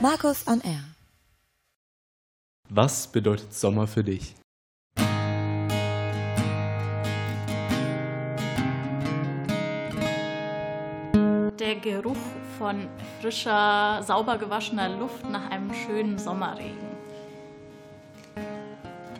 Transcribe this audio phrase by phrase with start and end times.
[0.00, 0.84] Markus on Air.
[2.68, 4.34] Was bedeutet Sommer für dich?
[11.58, 12.16] Der Geruch
[12.58, 12.88] von
[13.20, 16.88] frischer, sauber gewaschener Luft nach einem schönen Sommerregen.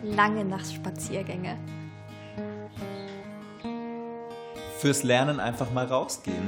[0.03, 1.57] Lange Nachtspaziergänge.
[4.77, 6.47] Fürs Lernen einfach mal rausgehen.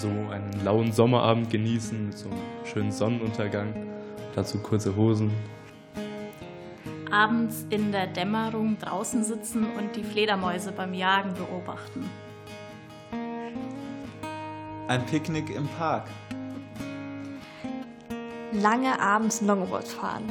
[0.00, 3.74] So einen lauen Sommerabend genießen mit so einem schönen Sonnenuntergang.
[4.34, 5.30] Dazu kurze Hosen.
[7.10, 12.08] Abends in der Dämmerung draußen sitzen und die Fledermäuse beim Jagen beobachten.
[14.88, 16.06] Ein Picknick im Park.
[18.52, 20.24] Lange abends Longboard fahren.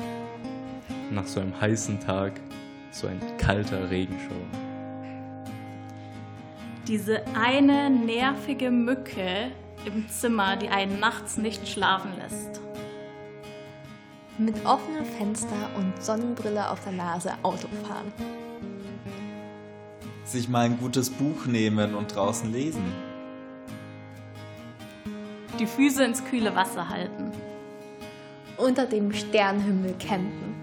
[1.11, 2.41] Nach so einem heißen Tag
[2.89, 4.47] so ein kalter Regenschauer.
[6.87, 9.51] Diese eine nervige Mücke
[9.85, 12.59] im Zimmer, die einen nachts nicht schlafen lässt.
[14.37, 18.13] Mit offenem Fenster und Sonnenbrille auf der Nase Auto fahren.
[20.23, 22.83] Sich mal ein gutes Buch nehmen und draußen lesen.
[25.59, 27.31] Die Füße ins kühle Wasser halten.
[28.55, 30.55] Unter dem Sternenhimmel campen.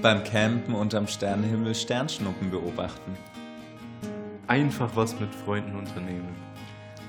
[0.00, 3.16] Beim Campen unterm Sternenhimmel Sternschnuppen beobachten.
[4.46, 6.34] Einfach was mit Freunden unternehmen.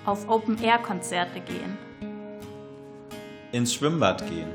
[0.05, 1.77] Auf Open-Air-Konzerte gehen.
[3.51, 4.49] Ins Schwimmbad gehen.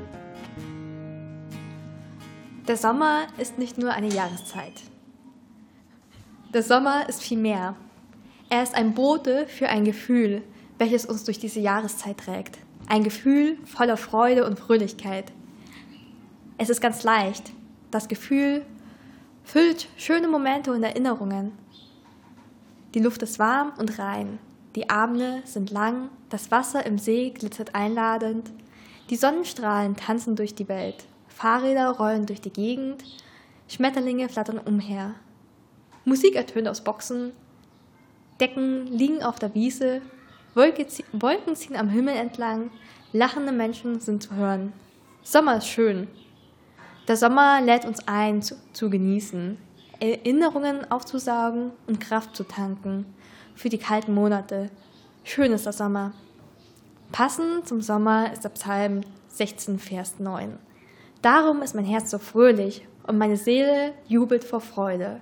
[2.67, 4.73] Der Sommer ist nicht nur eine Jahreszeit.
[6.53, 7.75] Der Sommer ist viel mehr.
[8.49, 10.41] Er ist ein Bote für ein Gefühl,
[10.79, 12.57] welches uns durch diese Jahreszeit trägt.
[12.89, 15.31] Ein Gefühl voller Freude und Fröhlichkeit.
[16.57, 17.51] Es ist ganz leicht.
[17.89, 18.65] Das Gefühl
[19.45, 21.53] füllt schöne Momente und Erinnerungen.
[22.93, 24.39] Die Luft ist warm und rein.
[24.77, 28.51] Die Abende sind lang, das Wasser im See glitzert einladend,
[29.09, 33.03] die Sonnenstrahlen tanzen durch die Welt, Fahrräder rollen durch die Gegend,
[33.67, 35.15] Schmetterlinge flattern umher.
[36.05, 37.31] Musik ertönt aus Boxen,
[38.39, 40.03] Decken liegen auf der Wiese,
[40.53, 42.69] Wolken ziehen am Himmel entlang,
[43.13, 44.73] lachende Menschen sind zu hören.
[45.23, 46.07] Sommer ist schön.
[47.07, 49.57] Der Sommer lädt uns ein, zu, zu genießen,
[49.99, 53.07] Erinnerungen aufzusaugen und Kraft zu tanken
[53.57, 54.69] für die kalten Monate.
[55.23, 56.13] Schön ist der Sommer.
[57.11, 60.57] Passend zum Sommer ist der Psalm 16, Vers 9.
[61.21, 65.21] Darum ist mein Herz so fröhlich und meine Seele jubelt vor Freude.